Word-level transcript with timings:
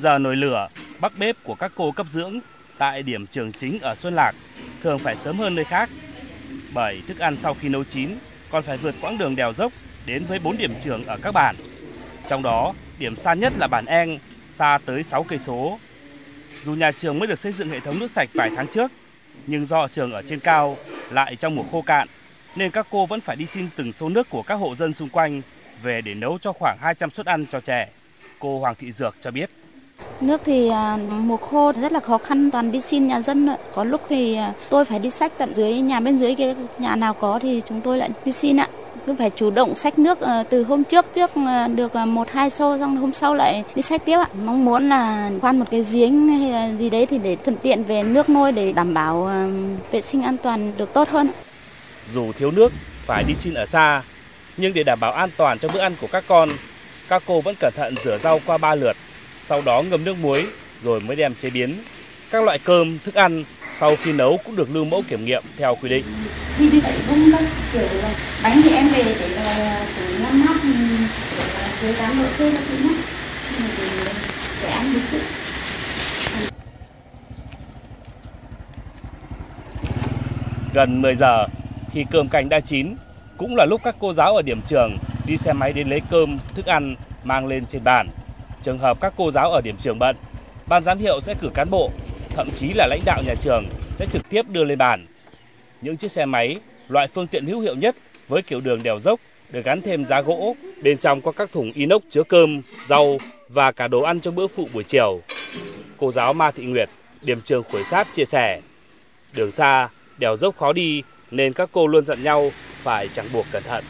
Giờ 0.00 0.18
nồi 0.18 0.36
lửa, 0.36 0.68
bắc 1.00 1.18
bếp 1.18 1.36
của 1.42 1.54
các 1.54 1.72
cô 1.74 1.92
cấp 1.92 2.06
dưỡng 2.12 2.40
tại 2.78 3.02
điểm 3.02 3.26
trường 3.26 3.52
chính 3.52 3.80
ở 3.80 3.94
Xuân 3.94 4.14
Lạc 4.14 4.32
thường 4.82 4.98
phải 4.98 5.16
sớm 5.16 5.38
hơn 5.38 5.54
nơi 5.54 5.64
khác. 5.64 5.90
Bởi 6.72 7.02
thức 7.06 7.18
ăn 7.18 7.36
sau 7.40 7.56
khi 7.60 7.68
nấu 7.68 7.84
chín 7.84 8.10
còn 8.50 8.62
phải 8.62 8.76
vượt 8.76 8.94
quãng 9.00 9.18
đường 9.18 9.36
đèo 9.36 9.52
dốc 9.52 9.72
đến 10.06 10.24
với 10.24 10.38
4 10.38 10.56
điểm 10.56 10.74
trường 10.84 11.04
ở 11.04 11.18
các 11.22 11.32
bản. 11.32 11.56
Trong 12.28 12.42
đó, 12.42 12.72
điểm 12.98 13.16
xa 13.16 13.34
nhất 13.34 13.52
là 13.58 13.66
bản 13.66 13.86
Eng, 13.86 14.18
xa 14.48 14.78
tới 14.84 15.02
6 15.02 15.22
cây 15.22 15.38
số. 15.38 15.78
Dù 16.64 16.74
nhà 16.74 16.92
trường 16.92 17.18
mới 17.18 17.26
được 17.26 17.38
xây 17.38 17.52
dựng 17.52 17.70
hệ 17.70 17.80
thống 17.80 17.98
nước 17.98 18.10
sạch 18.10 18.28
vài 18.34 18.50
tháng 18.56 18.66
trước, 18.66 18.92
nhưng 19.46 19.66
do 19.66 19.88
trường 19.88 20.12
ở 20.12 20.22
trên 20.22 20.40
cao 20.40 20.76
lại 21.10 21.36
trong 21.36 21.54
mùa 21.54 21.64
khô 21.72 21.82
cạn 21.82 22.08
nên 22.56 22.70
các 22.70 22.86
cô 22.90 23.06
vẫn 23.06 23.20
phải 23.20 23.36
đi 23.36 23.46
xin 23.46 23.68
từng 23.76 23.92
số 23.92 24.08
nước 24.08 24.30
của 24.30 24.42
các 24.42 24.54
hộ 24.54 24.74
dân 24.74 24.94
xung 24.94 25.08
quanh 25.08 25.42
về 25.82 26.00
để 26.00 26.14
nấu 26.14 26.38
cho 26.38 26.52
khoảng 26.52 26.76
200 26.80 27.10
suất 27.10 27.26
ăn 27.26 27.46
cho 27.50 27.60
trẻ. 27.60 27.88
Cô 28.38 28.58
Hoàng 28.58 28.74
Thị 28.78 28.92
Dược 28.92 29.16
cho 29.20 29.30
biết. 29.30 29.50
Nước 30.20 30.40
thì 30.44 30.68
à, 30.68 30.96
mùa 30.96 31.36
khô 31.36 31.72
rất 31.72 31.92
là 31.92 32.00
khó 32.00 32.18
khăn, 32.18 32.50
toàn 32.50 32.72
đi 32.72 32.80
xin 32.80 33.06
nhà 33.06 33.20
dân. 33.20 33.48
Có 33.74 33.84
lúc 33.84 34.00
thì 34.08 34.36
à, 34.36 34.52
tôi 34.70 34.84
phải 34.84 34.98
đi 34.98 35.10
sách 35.10 35.32
tận 35.38 35.54
dưới 35.54 35.72
nhà 35.72 36.00
bên 36.00 36.18
dưới 36.18 36.34
cái 36.34 36.54
nhà 36.78 36.96
nào 36.96 37.14
có 37.14 37.38
thì 37.42 37.62
chúng 37.68 37.80
tôi 37.80 37.98
lại 37.98 38.10
đi 38.24 38.32
xin 38.32 38.60
ạ. 38.60 38.68
Cứ 39.06 39.14
phải 39.18 39.30
chủ 39.36 39.50
động 39.50 39.74
sách 39.74 39.98
nước 39.98 40.20
ờ, 40.20 40.42
từ 40.50 40.64
hôm 40.64 40.84
trước 40.84 41.06
trước 41.14 41.30
ờ, 41.34 41.68
được 41.68 41.92
ờ, 41.92 42.06
một 42.06 42.28
hai 42.30 42.50
xô, 42.50 42.78
xong 42.78 42.96
hôm 42.96 43.12
sau 43.12 43.34
lại 43.34 43.64
đi 43.74 43.82
sách 43.82 44.02
tiếp 44.04 44.16
ạ. 44.16 44.28
Mong 44.44 44.64
muốn 44.64 44.88
là 44.88 45.30
khoan 45.40 45.58
một 45.58 45.64
cái 45.70 45.84
giếng 45.92 46.28
hay 46.28 46.76
gì 46.76 46.90
đấy 46.90 47.06
thì 47.06 47.18
để 47.18 47.36
thuận 47.36 47.56
tiện 47.56 47.84
về 47.84 48.02
nước 48.02 48.30
nuôi 48.30 48.52
để 48.52 48.72
đảm 48.72 48.94
bảo 48.94 49.30
vệ 49.90 50.00
sinh 50.00 50.22
an 50.22 50.36
toàn 50.42 50.72
được 50.78 50.92
tốt 50.92 51.08
hơn. 51.08 51.28
Dù 52.12 52.32
thiếu 52.32 52.50
nước, 52.50 52.72
phải 53.06 53.24
đi 53.24 53.34
xin 53.34 53.54
ở 53.54 53.66
xa, 53.66 54.02
nhưng 54.56 54.74
để 54.74 54.82
đảm 54.82 55.00
bảo 55.00 55.12
an 55.12 55.30
toàn 55.36 55.58
cho 55.58 55.68
bữa 55.68 55.80
ăn 55.80 55.94
của 56.00 56.06
các 56.12 56.24
con, 56.28 56.48
các 57.08 57.22
cô 57.26 57.40
vẫn 57.40 57.54
cẩn 57.60 57.72
thận 57.76 57.94
rửa 58.04 58.18
rau 58.18 58.40
qua 58.46 58.58
ba 58.58 58.74
lượt 58.74 58.96
sau 59.42 59.62
đó 59.62 59.82
ngâm 59.82 60.04
nước 60.04 60.18
muối 60.18 60.46
rồi 60.82 61.00
mới 61.00 61.16
đem 61.16 61.34
chế 61.34 61.50
biến. 61.50 61.74
Các 62.30 62.44
loại 62.44 62.58
cơm, 62.58 62.98
thức 63.04 63.14
ăn 63.14 63.44
sau 63.78 63.96
khi 63.96 64.12
nấu 64.12 64.36
cũng 64.44 64.56
được 64.56 64.70
lưu 64.70 64.84
mẫu 64.84 65.02
kiểm 65.08 65.24
nghiệm 65.24 65.42
theo 65.56 65.76
quy 65.82 65.88
định. 65.88 66.04
Đi 66.58 66.70
đi 66.70 66.80
phải 66.80 66.92
vung 67.08 67.30
đâu, 67.32 67.42
kiểu 67.72 67.82
là 67.82 68.14
bánh 68.42 68.60
thì 68.64 68.70
em 68.70 68.88
về 68.88 69.04
để 69.04 69.28
là 69.28 69.86
từ 69.96 70.18
năm 70.22 70.44
mát 70.46 70.56
dưới 71.82 71.92
8 71.92 72.18
độ 72.18 72.24
C 72.36 72.40
là 72.40 72.60
chị 72.68 72.88
nhé. 72.88 72.94
Trẻ 74.62 74.68
ăn 74.68 74.92
được 74.94 75.20
Gần 80.74 81.02
10 81.02 81.14
giờ, 81.14 81.46
khi 81.94 82.04
cơm 82.10 82.28
canh 82.28 82.48
đã 82.48 82.60
chín, 82.60 82.94
cũng 83.36 83.56
là 83.56 83.64
lúc 83.64 83.80
các 83.84 83.96
cô 84.00 84.14
giáo 84.14 84.36
ở 84.36 84.42
điểm 84.42 84.60
trường 84.66 84.98
đi 85.26 85.36
xe 85.36 85.52
máy 85.52 85.72
đến 85.72 85.88
lấy 85.88 86.00
cơm, 86.10 86.38
thức 86.54 86.66
ăn 86.66 86.94
mang 87.24 87.46
lên 87.46 87.66
trên 87.66 87.84
bàn. 87.84 88.08
Trường 88.62 88.78
hợp 88.78 89.00
các 89.00 89.14
cô 89.16 89.30
giáo 89.30 89.50
ở 89.50 89.60
điểm 89.60 89.76
trường 89.80 89.98
bận, 89.98 90.16
ban 90.66 90.84
giám 90.84 90.98
hiệu 90.98 91.20
sẽ 91.20 91.34
cử 91.40 91.48
cán 91.54 91.70
bộ, 91.70 91.90
thậm 92.36 92.48
chí 92.56 92.72
là 92.74 92.86
lãnh 92.86 93.00
đạo 93.04 93.22
nhà 93.26 93.34
trường 93.40 93.64
sẽ 93.94 94.06
trực 94.10 94.28
tiếp 94.28 94.48
đưa 94.48 94.64
lên 94.64 94.78
bàn. 94.78 95.06
Những 95.80 95.96
chiếc 95.96 96.10
xe 96.10 96.24
máy, 96.24 96.56
loại 96.88 97.06
phương 97.06 97.26
tiện 97.26 97.46
hữu 97.46 97.60
hiệu 97.60 97.74
nhất 97.74 97.96
với 98.28 98.42
kiểu 98.42 98.60
đường 98.60 98.82
đèo 98.82 98.98
dốc 99.00 99.20
được 99.50 99.64
gắn 99.64 99.82
thêm 99.82 100.06
giá 100.06 100.20
gỗ, 100.20 100.56
bên 100.82 100.98
trong 100.98 101.20
có 101.20 101.32
các 101.32 101.52
thùng 101.52 101.72
inox 101.72 102.02
chứa 102.10 102.22
cơm, 102.22 102.62
rau 102.86 103.18
và 103.48 103.72
cả 103.72 103.88
đồ 103.88 104.00
ăn 104.00 104.20
cho 104.20 104.30
bữa 104.30 104.46
phụ 104.46 104.68
buổi 104.72 104.82
chiều. 104.82 105.20
Cô 105.96 106.12
giáo 106.12 106.32
Ma 106.32 106.50
Thị 106.50 106.64
Nguyệt, 106.64 106.88
điểm 107.22 107.40
trường 107.40 107.62
Khuổi 107.62 107.84
Sát 107.84 108.08
chia 108.14 108.24
sẻ, 108.24 108.60
đường 109.32 109.50
xa, 109.50 109.88
đèo 110.18 110.36
dốc 110.36 110.56
khó 110.56 110.72
đi 110.72 111.02
nên 111.36 111.52
các 111.52 111.68
cô 111.72 111.86
luôn 111.86 112.06
dặn 112.06 112.22
nhau 112.22 112.50
phải 112.82 113.08
chẳng 113.14 113.26
buộc 113.32 113.46
cẩn 113.52 113.62
thận. 113.62 113.84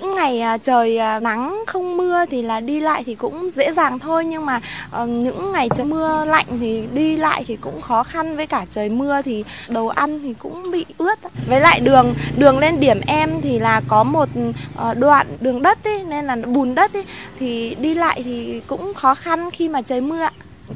Những 0.00 0.14
ngày 0.14 0.40
à, 0.40 0.58
trời 0.58 0.98
à, 0.98 1.20
nắng 1.20 1.64
không 1.66 1.96
mưa 1.96 2.24
thì 2.30 2.42
là 2.42 2.60
đi 2.60 2.80
lại 2.80 3.02
thì 3.06 3.14
cũng 3.14 3.50
dễ 3.50 3.72
dàng 3.72 3.98
thôi 3.98 4.24
nhưng 4.24 4.46
mà 4.46 4.60
ờ, 4.90 5.06
những 5.06 5.52
ngày 5.52 5.68
trời 5.74 5.86
mưa 5.86 6.24
lạnh 6.24 6.46
thì 6.60 6.82
đi 6.92 7.16
lại 7.16 7.44
thì 7.46 7.56
cũng 7.56 7.80
khó 7.80 8.02
khăn 8.02 8.36
với 8.36 8.46
cả 8.46 8.66
trời 8.70 8.88
mưa 8.88 9.22
thì 9.22 9.44
đồ 9.68 9.86
ăn 9.86 10.20
thì 10.22 10.34
cũng 10.38 10.70
bị 10.70 10.84
ướt 10.98 11.18
với 11.48 11.60
lại 11.60 11.80
đường 11.80 12.14
đường 12.36 12.58
lên 12.58 12.80
điểm 12.80 13.00
em 13.06 13.40
thì 13.42 13.58
là 13.58 13.82
có 13.88 14.04
một 14.04 14.28
ờ, 14.76 14.94
đoạn 14.94 15.26
đường 15.40 15.62
đất 15.62 15.84
ấy, 15.84 16.04
nên 16.08 16.24
là 16.24 16.36
bùn 16.36 16.74
đất 16.74 16.92
ấy, 16.92 17.04
thì 17.38 17.76
đi 17.80 17.94
lại 17.94 18.22
thì 18.24 18.60
cũng 18.66 18.94
khó 18.94 19.14
khăn 19.14 19.50
khi 19.50 19.68
mà 19.68 19.82
trời 19.82 20.00
mưa 20.00 20.28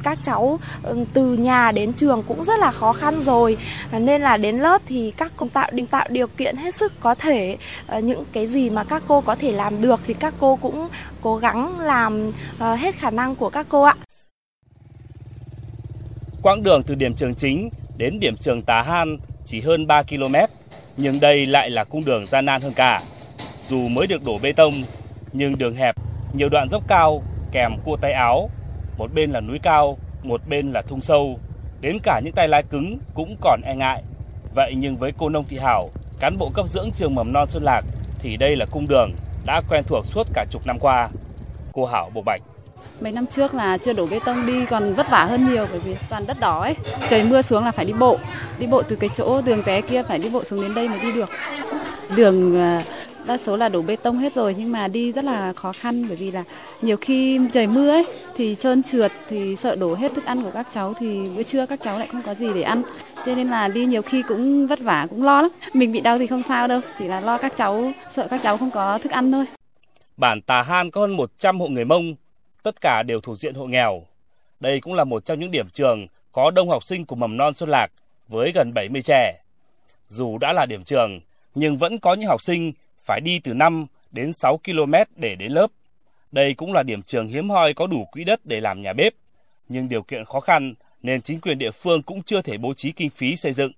các 0.03 0.19
cháu 0.23 0.59
ừ, 0.83 1.05
từ 1.13 1.33
nhà 1.33 1.71
đến 1.71 1.93
trường 1.93 2.23
cũng 2.27 2.43
rất 2.43 2.59
là 2.59 2.71
khó 2.71 2.93
khăn 2.93 3.21
rồi 3.21 3.57
à, 3.91 3.99
nên 3.99 4.21
là 4.21 4.37
đến 4.37 4.57
lớp 4.57 4.81
thì 4.85 5.13
các 5.17 5.31
cô 5.35 5.47
tạo 5.53 5.69
định 5.71 5.87
tạo 5.87 6.07
điều 6.09 6.27
kiện 6.27 6.55
hết 6.55 6.75
sức 6.75 6.93
có 6.99 7.15
thể 7.15 7.57
ờ, 7.87 7.99
những 7.99 8.23
cái 8.31 8.47
gì 8.47 8.69
mà 8.69 8.83
các 8.83 9.03
cô 9.07 9.21
có 9.21 9.35
thể 9.35 9.51
làm 9.51 9.81
được 9.81 9.99
thì 10.07 10.13
các 10.13 10.33
cô 10.39 10.55
cũng 10.55 10.87
cố 11.21 11.37
gắng 11.37 11.79
làm 11.79 12.31
ờ, 12.59 12.75
hết 12.75 12.95
khả 12.95 13.11
năng 13.11 13.35
của 13.35 13.49
các 13.49 13.65
cô 13.69 13.83
ạ. 13.83 13.95
Quãng 16.41 16.63
đường 16.63 16.83
từ 16.83 16.95
điểm 16.95 17.13
trường 17.13 17.35
chính 17.35 17.69
đến 17.97 18.19
điểm 18.19 18.37
trường 18.37 18.61
Tà 18.61 18.81
Han 18.81 19.17
chỉ 19.45 19.61
hơn 19.61 19.87
3 19.87 20.03
km, 20.03 20.35
nhưng 20.97 21.19
đây 21.19 21.45
lại 21.45 21.69
là 21.69 21.83
cung 21.83 22.05
đường 22.05 22.25
gian 22.25 22.45
nan 22.45 22.61
hơn 22.61 22.73
cả. 22.73 23.01
Dù 23.69 23.87
mới 23.87 24.07
được 24.07 24.23
đổ 24.25 24.37
bê 24.41 24.51
tông, 24.51 24.73
nhưng 25.33 25.57
đường 25.57 25.75
hẹp, 25.75 25.95
nhiều 26.33 26.49
đoạn 26.49 26.69
dốc 26.69 26.83
cao 26.87 27.23
kèm 27.51 27.71
cua 27.83 27.97
tay 27.97 28.11
áo 28.11 28.49
một 28.97 29.13
bên 29.13 29.31
là 29.31 29.41
núi 29.41 29.59
cao, 29.63 29.97
một 30.23 30.41
bên 30.47 30.71
là 30.71 30.81
thung 30.81 31.01
sâu, 31.01 31.39
đến 31.81 31.97
cả 32.03 32.21
những 32.23 32.33
tay 32.33 32.47
lái 32.47 32.63
cứng 32.63 32.97
cũng 33.13 33.35
còn 33.41 33.61
e 33.61 33.75
ngại. 33.75 34.03
Vậy 34.55 34.73
nhưng 34.77 34.97
với 34.97 35.11
cô 35.17 35.29
Nông 35.29 35.45
Thị 35.49 35.57
Hảo, 35.57 35.89
cán 36.19 36.37
bộ 36.37 36.51
cấp 36.53 36.67
dưỡng 36.69 36.91
trường 36.95 37.15
mầm 37.15 37.33
non 37.33 37.47
Xuân 37.49 37.63
Lạc 37.63 37.81
thì 38.19 38.37
đây 38.37 38.55
là 38.55 38.65
cung 38.71 38.87
đường 38.87 39.11
đã 39.45 39.61
quen 39.69 39.83
thuộc 39.87 40.05
suốt 40.05 40.27
cả 40.33 40.45
chục 40.49 40.67
năm 40.67 40.77
qua. 40.79 41.09
Cô 41.73 41.85
Hảo 41.85 42.11
bộc 42.13 42.25
bạch. 42.25 42.41
Mấy 43.01 43.11
năm 43.11 43.25
trước 43.27 43.53
là 43.53 43.77
chưa 43.77 43.93
đổ 43.93 44.07
bê 44.07 44.19
tông 44.25 44.45
đi 44.45 44.65
còn 44.65 44.93
vất 44.93 45.09
vả 45.09 45.25
hơn 45.25 45.45
nhiều 45.45 45.67
bởi 45.71 45.79
vì 45.79 45.95
toàn 46.09 46.25
đất 46.27 46.37
đỏ 46.39 46.61
ấy. 46.61 46.75
Trời 47.09 47.23
mưa 47.23 47.41
xuống 47.41 47.65
là 47.65 47.71
phải 47.71 47.85
đi 47.85 47.93
bộ. 47.93 48.17
Đi 48.59 48.67
bộ 48.67 48.83
từ 48.83 48.95
cái 48.95 49.09
chỗ 49.15 49.41
đường 49.41 49.61
rẽ 49.61 49.81
kia 49.81 50.03
phải 50.03 50.19
đi 50.19 50.29
bộ 50.29 50.43
xuống 50.43 50.61
đến 50.61 50.75
đây 50.75 50.89
mới 50.89 50.99
đi 50.99 51.11
được. 51.11 51.29
Đường 52.15 52.59
à, 52.59 52.83
đa 53.27 53.37
số 53.37 53.57
là 53.57 53.69
đổ 53.69 53.81
bê 53.81 53.95
tông 53.95 54.17
hết 54.17 54.33
rồi, 54.35 54.55
nhưng 54.57 54.71
mà 54.71 54.87
đi 54.87 55.11
rất 55.11 55.23
là 55.25 55.53
khó 55.53 55.73
khăn, 55.73 56.03
bởi 56.07 56.15
vì 56.15 56.31
là 56.31 56.43
nhiều 56.81 56.97
khi 56.97 57.39
trời 57.53 57.67
mưa 57.67 57.89
ấy, 57.89 58.05
thì 58.35 58.55
trơn 58.55 58.83
trượt, 58.83 59.11
thì 59.27 59.55
sợ 59.55 59.75
đổ 59.75 59.95
hết 59.95 60.13
thức 60.13 60.25
ăn 60.25 60.43
của 60.43 60.51
các 60.51 60.67
cháu, 60.73 60.93
thì 60.93 61.29
bữa 61.35 61.43
trưa 61.43 61.65
các 61.65 61.79
cháu 61.83 61.99
lại 61.99 62.07
không 62.07 62.21
có 62.21 62.33
gì 62.33 62.53
để 62.53 62.61
ăn. 62.61 62.83
Cho 63.25 63.35
nên 63.35 63.47
là 63.47 63.67
đi 63.67 63.85
nhiều 63.85 64.01
khi 64.01 64.21
cũng 64.21 64.67
vất 64.67 64.79
vả, 64.79 65.07
cũng 65.09 65.23
lo 65.23 65.41
lắm. 65.41 65.51
Mình 65.73 65.91
bị 65.91 66.01
đau 66.01 66.17
thì 66.19 66.27
không 66.27 66.43
sao 66.43 66.67
đâu, 66.67 66.81
chỉ 66.97 67.07
là 67.07 67.21
lo 67.21 67.37
các 67.37 67.53
cháu, 67.57 67.91
sợ 68.13 68.27
các 68.29 68.41
cháu 68.43 68.57
không 68.57 68.71
có 68.71 68.97
thức 68.97 69.11
ăn 69.11 69.31
thôi. 69.31 69.45
Bản 70.17 70.41
Tà 70.41 70.61
Han 70.61 70.91
có 70.91 71.01
hơn 71.01 71.11
100 71.11 71.59
hộ 71.59 71.67
người 71.67 71.85
Mông, 71.85 72.15
tất 72.63 72.81
cả 72.81 73.03
đều 73.03 73.21
thuộc 73.21 73.37
diện 73.37 73.55
hộ 73.55 73.65
nghèo. 73.65 74.03
Đây 74.59 74.79
cũng 74.79 74.93
là 74.93 75.03
một 75.03 75.25
trong 75.25 75.39
những 75.39 75.51
điểm 75.51 75.69
trường 75.69 76.07
có 76.31 76.51
đông 76.51 76.69
học 76.69 76.83
sinh 76.83 77.05
của 77.05 77.15
mầm 77.15 77.37
non 77.37 77.53
Xuân 77.53 77.69
Lạc 77.69 77.87
với 78.27 78.51
gần 78.51 78.73
70 78.73 79.01
trẻ. 79.01 79.33
Dù 80.09 80.37
đã 80.37 80.53
là 80.53 80.65
điểm 80.65 80.83
trường, 80.83 81.19
nhưng 81.55 81.77
vẫn 81.77 81.99
có 81.99 82.13
những 82.13 82.27
học 82.27 82.41
sinh 82.41 82.73
phải 83.07 83.21
đi 83.21 83.39
từ 83.39 83.53
5 83.53 83.85
đến 84.11 84.33
6 84.33 84.57
km 84.57 84.93
để 85.15 85.35
đến 85.35 85.51
lớp. 85.51 85.67
Đây 86.31 86.53
cũng 86.53 86.73
là 86.73 86.83
điểm 86.83 87.01
trường 87.03 87.27
hiếm 87.27 87.49
hoi 87.49 87.73
có 87.73 87.87
đủ 87.87 88.05
quỹ 88.11 88.23
đất 88.23 88.39
để 88.45 88.61
làm 88.61 88.81
nhà 88.81 88.93
bếp, 88.93 89.13
nhưng 89.69 89.89
điều 89.89 90.01
kiện 90.03 90.25
khó 90.25 90.39
khăn 90.39 90.73
nên 91.01 91.21
chính 91.21 91.41
quyền 91.41 91.57
địa 91.57 91.71
phương 91.71 92.01
cũng 92.01 92.23
chưa 92.23 92.41
thể 92.41 92.57
bố 92.57 92.73
trí 92.73 92.91
kinh 92.91 93.09
phí 93.09 93.35
xây 93.35 93.53
dựng. 93.53 93.71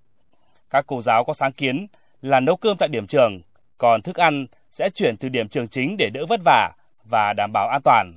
Các 0.70 0.86
cô 0.88 1.02
giáo 1.02 1.24
có 1.24 1.34
sáng 1.34 1.52
kiến 1.52 1.88
là 2.22 2.40
nấu 2.40 2.56
cơm 2.56 2.78
tại 2.78 2.90
điểm 2.90 3.08
trường, 3.08 3.42
còn 3.78 4.02
thức 4.02 4.16
ăn 4.16 4.48
sẽ 4.72 4.90
chuyển 4.90 5.18
từ 5.18 5.30
điểm 5.30 5.48
trường 5.48 5.68
chính 5.68 5.98
để 5.98 6.10
đỡ 6.14 6.26
vất 6.26 6.40
vả 6.46 6.72
và 7.04 7.34
đảm 7.34 7.52
bảo 7.54 7.68
an 7.68 7.82
toàn. 7.84 8.14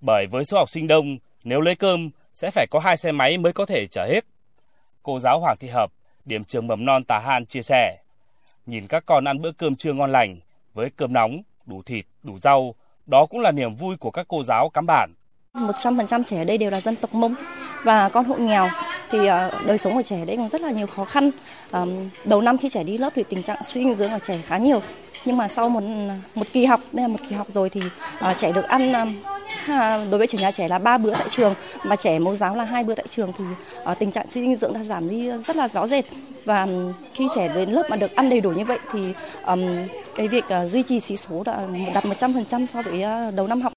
Bởi 0.00 0.26
với 0.26 0.44
số 0.44 0.58
học 0.58 0.70
sinh 0.70 0.86
đông, 0.86 1.18
nếu 1.44 1.60
lấy 1.60 1.74
cơm 1.74 2.10
sẽ 2.32 2.50
phải 2.50 2.66
có 2.70 2.78
hai 2.78 2.96
xe 2.96 3.12
máy 3.12 3.38
mới 3.38 3.52
có 3.52 3.66
thể 3.66 3.86
chở 3.86 4.06
hết. 4.06 4.24
Cô 5.02 5.20
giáo 5.20 5.40
Hoàng 5.40 5.56
Thị 5.60 5.68
Hợp, 5.68 5.92
điểm 6.24 6.44
trường 6.44 6.66
mầm 6.66 6.84
non 6.84 7.04
Tà 7.04 7.18
Han 7.18 7.46
chia 7.46 7.62
sẻ, 7.62 7.98
nhìn 8.66 8.86
các 8.86 9.06
con 9.06 9.24
ăn 9.24 9.42
bữa 9.42 9.52
cơm 9.52 9.76
trưa 9.76 9.92
ngon 9.92 10.12
lành, 10.12 10.40
với 10.74 10.90
cơm 10.90 11.12
nóng, 11.12 11.42
đủ 11.66 11.82
thịt, 11.82 12.06
đủ 12.22 12.38
rau, 12.38 12.74
đó 13.06 13.26
cũng 13.26 13.40
là 13.40 13.50
niềm 13.50 13.74
vui 13.74 13.96
của 13.96 14.10
các 14.10 14.26
cô 14.28 14.44
giáo 14.44 14.68
cắm 14.68 14.86
bản. 14.86 15.14
100% 15.54 16.22
trẻ 16.26 16.38
ở 16.38 16.44
đây 16.44 16.58
đều 16.58 16.70
là 16.70 16.80
dân 16.80 16.96
tộc 16.96 17.14
Mông 17.14 17.34
và 17.82 18.08
con 18.08 18.24
hộ 18.24 18.36
nghèo 18.36 18.68
thì 19.10 19.26
ờ, 19.26 19.50
đời 19.66 19.78
sống 19.78 19.94
của 19.94 20.02
trẻ 20.02 20.18
ở 20.18 20.24
đây 20.24 20.36
còn 20.36 20.48
rất 20.48 20.60
là 20.60 20.70
nhiều 20.70 20.86
khó 20.86 21.04
khăn. 21.04 21.30
Ờ, 21.70 21.86
đầu 22.24 22.40
năm 22.40 22.58
khi 22.58 22.68
trẻ 22.68 22.84
đi 22.84 22.98
lớp 22.98 23.10
thì 23.14 23.24
tình 23.28 23.42
trạng 23.42 23.62
suy 23.64 23.84
dinh 23.84 23.94
dưỡng 23.94 24.10
ở 24.10 24.18
trẻ 24.18 24.38
khá 24.46 24.58
nhiều. 24.58 24.80
Nhưng 25.24 25.36
mà 25.36 25.48
sau 25.48 25.68
một 25.68 25.82
một 26.34 26.46
kỳ 26.52 26.64
học, 26.64 26.80
đây 26.92 27.02
là 27.02 27.08
một 27.08 27.20
kỳ 27.28 27.36
học 27.36 27.46
rồi 27.50 27.70
thì 27.70 27.80
ờ, 28.18 28.34
trẻ 28.36 28.52
được 28.52 28.64
ăn 28.64 28.92
đối 30.10 30.18
với 30.18 30.26
trẻ 30.26 30.38
nhà 30.38 30.50
trẻ 30.50 30.68
là 30.68 30.78
ba 30.78 30.98
bữa 30.98 31.14
tại 31.14 31.28
trường 31.28 31.54
mà 31.84 31.96
trẻ 31.96 32.18
mẫu 32.18 32.34
giáo 32.34 32.56
là 32.56 32.64
hai 32.64 32.84
bữa 32.84 32.94
tại 32.94 33.06
trường 33.08 33.32
thì 33.38 33.44
tình 33.98 34.10
trạng 34.10 34.26
suy 34.26 34.40
dinh 34.40 34.56
dưỡng 34.56 34.72
đã 34.72 34.82
giảm 34.82 35.08
đi 35.08 35.30
rất 35.30 35.56
là 35.56 35.68
rõ 35.68 35.86
rệt 35.86 36.04
và 36.44 36.66
khi 37.14 37.28
trẻ 37.34 37.48
đến 37.54 37.70
lớp 37.70 37.82
mà 37.90 37.96
được 37.96 38.14
ăn 38.14 38.30
đầy 38.30 38.40
đủ 38.40 38.50
như 38.50 38.64
vậy 38.64 38.78
thì 38.92 39.12
cái 40.16 40.28
việc 40.28 40.44
uh, 40.44 40.70
duy 40.70 40.82
trì 40.82 41.00
sĩ 41.00 41.16
số 41.16 41.42
đã 41.44 41.66
đạt 41.94 42.04
100% 42.04 42.66
so 42.66 42.82
với 42.82 43.04
uh, 43.28 43.34
đầu 43.34 43.46
năm 43.46 43.60
học. 43.60 43.72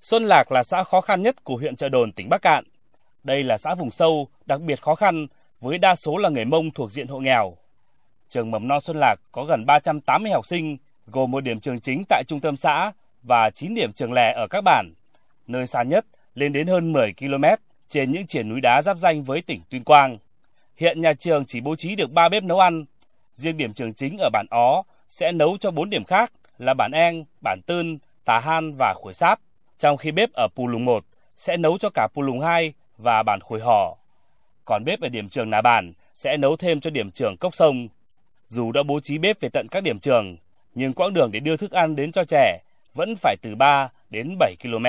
Xuân 0.00 0.24
Lạc 0.24 0.52
là 0.52 0.62
xã 0.62 0.84
khó 0.84 1.00
khăn 1.00 1.22
nhất 1.22 1.44
của 1.44 1.56
huyện 1.56 1.76
Trợ 1.76 1.88
Đồn, 1.88 2.12
tỉnh 2.12 2.28
Bắc 2.28 2.42
Cạn. 2.42 2.64
Đây 3.24 3.44
là 3.44 3.58
xã 3.58 3.74
vùng 3.74 3.90
sâu, 3.90 4.28
đặc 4.46 4.60
biệt 4.60 4.82
khó 4.82 4.94
khăn 4.94 5.26
với 5.60 5.78
đa 5.78 5.96
số 5.96 6.16
là 6.16 6.28
người 6.28 6.44
Mông 6.44 6.70
thuộc 6.70 6.90
diện 6.90 7.08
hộ 7.08 7.18
nghèo. 7.18 7.56
Trường 8.28 8.50
mầm 8.50 8.68
non 8.68 8.80
Xuân 8.80 8.96
Lạc 9.00 9.20
có 9.32 9.44
gần 9.44 9.66
380 9.66 10.32
học 10.32 10.46
sinh, 10.46 10.76
gồm 11.06 11.30
một 11.30 11.40
điểm 11.40 11.60
trường 11.60 11.80
chính 11.80 12.04
tại 12.08 12.22
trung 12.26 12.40
tâm 12.40 12.56
xã 12.56 12.92
và 13.22 13.50
9 13.50 13.74
điểm 13.74 13.92
trường 13.92 14.12
lẻ 14.12 14.32
ở 14.36 14.46
các 14.50 14.60
bản, 14.60 14.94
nơi 15.46 15.66
xa 15.66 15.82
nhất 15.82 16.06
lên 16.34 16.52
đến 16.52 16.66
hơn 16.66 16.92
10 16.92 17.12
km 17.18 17.44
trên 17.88 18.10
những 18.10 18.26
triển 18.26 18.48
núi 18.48 18.60
đá 18.60 18.82
giáp 18.82 18.98
danh 18.98 19.24
với 19.24 19.42
tỉnh 19.42 19.60
Tuyên 19.70 19.84
Quang. 19.84 20.18
Hiện 20.76 21.00
nhà 21.00 21.12
trường 21.12 21.46
chỉ 21.46 21.60
bố 21.60 21.76
trí 21.76 21.96
được 21.96 22.12
3 22.12 22.28
bếp 22.28 22.42
nấu 22.42 22.58
ăn. 22.58 22.84
Riêng 23.34 23.56
điểm 23.56 23.74
trường 23.74 23.94
chính 23.94 24.16
ở 24.18 24.30
bản 24.32 24.46
Ó 24.50 24.82
sẽ 25.08 25.32
nấu 25.32 25.56
cho 25.58 25.70
4 25.70 25.90
điểm 25.90 26.04
khác 26.04 26.32
là 26.58 26.74
bản 26.74 26.90
Eng, 26.92 27.24
bản 27.40 27.60
Tơn, 27.66 27.98
Tà 28.24 28.38
Han 28.38 28.74
và 28.78 28.94
Khuổi 28.96 29.14
Sáp, 29.14 29.40
trong 29.78 29.96
khi 29.96 30.10
bếp 30.10 30.32
ở 30.32 30.48
Pù 30.54 30.68
Lùng 30.68 30.84
1 30.84 31.04
sẽ 31.36 31.56
nấu 31.56 31.78
cho 31.78 31.90
cả 31.90 32.08
Pù 32.14 32.22
Lùng 32.22 32.40
2 32.40 32.72
và 32.98 33.22
bản 33.22 33.40
Khuổi 33.40 33.60
Hò. 33.60 33.96
Còn 34.64 34.84
bếp 34.84 35.00
ở 35.00 35.08
điểm 35.08 35.28
trường 35.28 35.50
Nà 35.50 35.60
Bản 35.62 35.92
sẽ 36.14 36.36
nấu 36.36 36.56
thêm 36.56 36.80
cho 36.80 36.90
điểm 36.90 37.10
trường 37.10 37.36
Cốc 37.36 37.54
Sông. 37.54 37.88
Dù 38.46 38.72
đã 38.72 38.82
bố 38.82 39.00
trí 39.00 39.18
bếp 39.18 39.40
về 39.40 39.48
tận 39.48 39.66
các 39.70 39.82
điểm 39.82 39.98
trường, 39.98 40.36
nhưng 40.74 40.92
quãng 40.92 41.12
đường 41.12 41.32
để 41.32 41.40
đưa 41.40 41.56
thức 41.56 41.72
ăn 41.72 41.96
đến 41.96 42.12
cho 42.12 42.24
trẻ 42.24 42.58
vẫn 42.94 43.16
phải 43.16 43.36
từ 43.42 43.54
3 43.54 43.88
đến 44.10 44.36
7 44.38 44.56
km. 44.62 44.86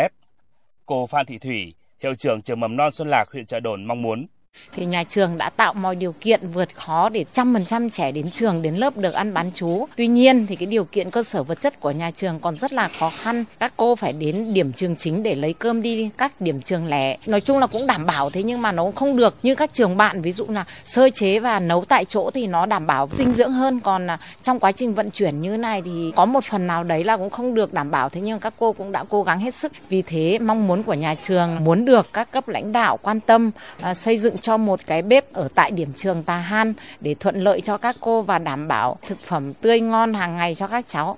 Cô 0.85 1.05
Phan 1.05 1.25
Thị 1.25 1.37
Thủy, 1.37 1.73
hiệu 1.99 2.15
trưởng 2.15 2.41
trường 2.41 2.59
mầm 2.59 2.77
non 2.77 2.91
Xuân 2.91 3.07
Lạc 3.07 3.31
huyện 3.31 3.45
Trà 3.45 3.59
Đồn 3.59 3.85
mong 3.85 4.01
muốn 4.01 4.27
thì 4.75 4.85
nhà 4.85 5.03
trường 5.03 5.37
đã 5.37 5.49
tạo 5.49 5.73
mọi 5.73 5.95
điều 5.95 6.11
kiện 6.21 6.51
vượt 6.53 6.75
khó 6.75 7.09
để 7.09 7.25
trăm 7.31 7.53
phần 7.53 7.65
trăm 7.65 7.89
trẻ 7.89 8.11
đến 8.11 8.31
trường, 8.31 8.61
đến 8.61 8.75
lớp 8.75 8.97
được 8.97 9.13
ăn 9.13 9.33
bán 9.33 9.51
chú. 9.55 9.87
Tuy 9.95 10.07
nhiên 10.07 10.47
thì 10.47 10.55
cái 10.55 10.65
điều 10.65 10.83
kiện 10.83 11.11
cơ 11.11 11.23
sở 11.23 11.43
vật 11.43 11.61
chất 11.61 11.79
của 11.79 11.91
nhà 11.91 12.11
trường 12.11 12.39
còn 12.39 12.55
rất 12.55 12.73
là 12.73 12.89
khó 12.99 13.11
khăn. 13.21 13.45
Các 13.59 13.73
cô 13.77 13.95
phải 13.95 14.13
đến 14.13 14.53
điểm 14.53 14.73
trường 14.73 14.95
chính 14.95 15.23
để 15.23 15.35
lấy 15.35 15.53
cơm 15.53 15.81
đi 15.81 16.09
các 16.17 16.41
điểm 16.41 16.61
trường 16.61 16.87
lẻ. 16.87 17.17
Nói 17.25 17.41
chung 17.41 17.57
là 17.57 17.67
cũng 17.67 17.87
đảm 17.87 18.05
bảo 18.05 18.29
thế 18.29 18.43
nhưng 18.43 18.61
mà 18.61 18.71
nó 18.71 18.91
không 18.95 19.17
được 19.17 19.35
như 19.43 19.55
các 19.55 19.73
trường 19.73 19.97
bạn, 19.97 20.21
ví 20.21 20.31
dụ 20.31 20.45
là 20.49 20.65
sơ 20.85 21.09
chế 21.09 21.39
và 21.39 21.59
nấu 21.59 21.85
tại 21.85 22.05
chỗ 22.05 22.29
thì 22.33 22.47
nó 22.47 22.65
đảm 22.65 22.87
bảo 22.87 23.09
dinh 23.13 23.31
dưỡng 23.31 23.51
hơn 23.51 23.79
còn 23.79 24.09
à, 24.09 24.19
trong 24.41 24.59
quá 24.59 24.71
trình 24.71 24.93
vận 24.93 25.11
chuyển 25.11 25.41
như 25.41 25.57
này 25.57 25.81
thì 25.85 26.13
có 26.15 26.25
một 26.25 26.43
phần 26.43 26.67
nào 26.67 26.83
đấy 26.83 27.03
là 27.03 27.17
cũng 27.17 27.29
không 27.29 27.53
được 27.53 27.73
đảm 27.73 27.91
bảo 27.91 28.09
thế 28.09 28.21
nhưng 28.21 28.39
các 28.39 28.53
cô 28.59 28.73
cũng 28.73 28.91
đã 28.91 29.03
cố 29.09 29.23
gắng 29.23 29.39
hết 29.39 29.55
sức. 29.55 29.71
Vì 29.89 30.01
thế 30.01 30.37
mong 30.41 30.67
muốn 30.67 30.83
của 30.83 30.93
nhà 30.93 31.15
trường 31.21 31.63
muốn 31.63 31.85
được 31.85 32.07
các 32.13 32.31
cấp 32.31 32.47
lãnh 32.47 32.71
đạo 32.71 32.97
quan 33.01 33.19
tâm 33.19 33.51
à, 33.81 33.93
xây 33.93 34.17
dựng 34.17 34.37
cho 34.47 34.57
một 34.57 34.79
cái 34.87 35.01
bếp 35.01 35.33
ở 35.33 35.47
tại 35.55 35.71
điểm 35.71 35.93
trường 35.97 36.23
Tà 36.23 36.37
Han 36.37 36.73
để 36.99 37.15
thuận 37.19 37.35
lợi 37.35 37.61
cho 37.61 37.77
các 37.77 37.95
cô 37.99 38.21
và 38.21 38.39
đảm 38.39 38.67
bảo 38.67 38.97
thực 39.07 39.17
phẩm 39.23 39.53
tươi 39.53 39.79
ngon 39.79 40.13
hàng 40.13 40.37
ngày 40.37 40.55
cho 40.55 40.67
các 40.67 40.87
cháu. 40.87 41.17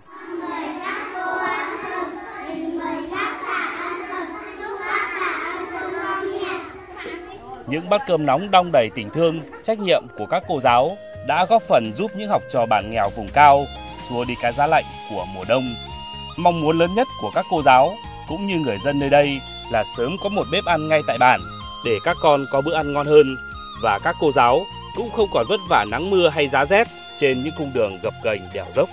Những 7.67 7.89
bát 7.89 8.01
cơm 8.07 8.25
nóng 8.25 8.51
đong 8.51 8.71
đầy 8.71 8.89
tình 8.95 9.09
thương, 9.09 9.39
trách 9.63 9.79
nhiệm 9.79 10.03
của 10.17 10.25
các 10.25 10.43
cô 10.47 10.59
giáo 10.59 10.97
đã 11.27 11.45
góp 11.45 11.61
phần 11.61 11.93
giúp 11.93 12.11
những 12.15 12.29
học 12.29 12.43
trò 12.51 12.65
bản 12.65 12.89
nghèo 12.91 13.09
vùng 13.09 13.27
cao 13.33 13.65
xua 14.09 14.25
đi 14.25 14.33
cái 14.41 14.53
giá 14.53 14.67
lạnh 14.67 14.85
của 15.09 15.25
mùa 15.35 15.43
đông. 15.47 15.75
Mong 16.37 16.61
muốn 16.61 16.77
lớn 16.77 16.93
nhất 16.93 17.07
của 17.21 17.31
các 17.35 17.45
cô 17.49 17.61
giáo 17.61 17.97
cũng 18.27 18.47
như 18.47 18.55
người 18.59 18.77
dân 18.77 18.99
nơi 18.99 19.09
đây 19.09 19.39
là 19.71 19.83
sớm 19.97 20.17
có 20.23 20.29
một 20.29 20.47
bếp 20.51 20.65
ăn 20.65 20.87
ngay 20.87 21.01
tại 21.07 21.17
bản 21.17 21.39
để 21.85 21.99
các 22.03 22.17
con 22.21 22.45
có 22.51 22.61
bữa 22.61 22.73
ăn 22.73 22.93
ngon 22.93 23.05
hơn. 23.05 23.37
Và 23.81 23.99
các 24.03 24.15
cô 24.19 24.31
giáo 24.31 24.65
cũng 24.95 25.11
không 25.11 25.29
còn 25.33 25.45
vất 25.49 25.59
vả 25.69 25.85
nắng 25.91 26.09
mưa 26.09 26.29
hay 26.29 26.47
giá 26.47 26.65
rét 26.65 26.87
trên 27.17 27.43
những 27.43 27.53
cung 27.57 27.73
đường 27.73 27.99
gập 28.03 28.13
ghềnh 28.23 28.41
đèo 28.53 28.65
dốc. 28.75 28.89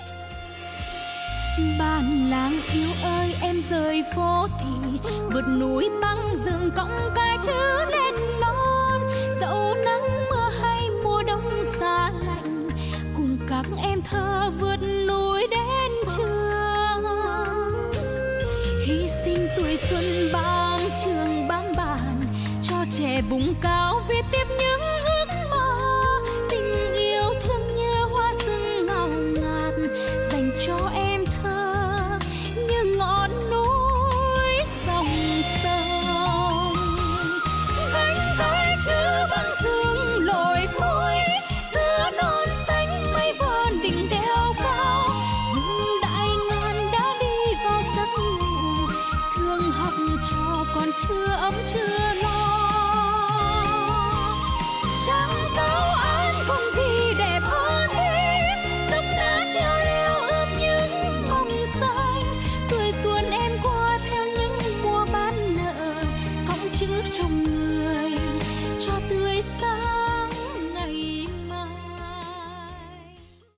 Bạn 1.79 2.29
làng 2.29 2.61
yêu 2.73 2.89
ơi, 3.03 3.35
em 3.41 3.61
rời 3.69 4.03
phố 4.15 4.47
thì 4.59 4.99
vượt 5.31 5.47
núi 5.59 5.89
băng 6.01 6.37
rừng 6.45 6.71
cõng 6.75 7.09
ca 7.15 7.37
chữ 7.43 7.85
lên 7.91 8.15
non. 8.41 9.01
Dẫu 9.41 9.75
nắng 9.85 10.29
mưa 10.29 10.49
hay 10.61 10.89
mùa 11.03 11.23
đông 11.23 11.65
xa 11.65 12.11
lạnh, 12.25 12.69
cùng 13.17 13.37
các 13.49 13.65
em 13.83 14.01
thơ 14.01 14.51
vượt 14.59 14.77
núi 15.07 15.47
đến 15.51 15.91
trường. 16.17 16.46